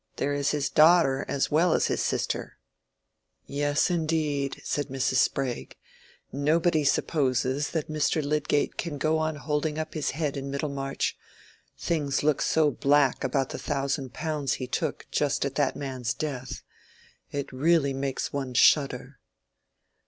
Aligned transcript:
There 0.15 0.33
is 0.33 0.49
his 0.49 0.67
daughter 0.67 1.23
as 1.27 1.51
well 1.51 1.73
as 1.73 1.85
his 1.85 2.01
sister." 2.01 2.57
"Yes, 3.45 3.91
indeed," 3.91 4.59
said 4.65 4.87
Mrs. 4.87 5.17
Sprague. 5.17 5.77
"Nobody 6.31 6.83
supposes 6.83 7.69
that 7.69 7.87
Mr. 7.87 8.23
Lydgate 8.25 8.77
can 8.77 8.97
go 8.97 9.19
on 9.19 9.35
holding 9.35 9.77
up 9.77 9.93
his 9.93 10.09
head 10.17 10.37
in 10.37 10.49
Middlemarch, 10.49 11.15
things 11.77 12.23
look 12.23 12.41
so 12.41 12.71
black 12.71 13.23
about 13.23 13.49
the 13.49 13.59
thousand 13.59 14.11
pounds 14.11 14.53
he 14.53 14.65
took 14.65 15.05
just 15.11 15.45
at 15.45 15.53
that 15.53 15.75
man's 15.75 16.15
death. 16.15 16.63
It 17.29 17.51
really 17.53 17.93
makes 17.93 18.33
one 18.33 18.55
shudder." 18.55 19.19